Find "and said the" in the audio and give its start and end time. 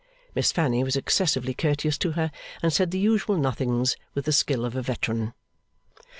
2.63-2.97